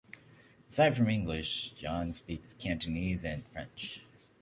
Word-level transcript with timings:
Aside 0.67 0.97
from 0.97 1.09
English, 1.11 1.75
Yan 1.83 2.11
speaks 2.11 2.55
Cantonese 2.55 3.23
and 3.23 3.45
French. 3.49 4.01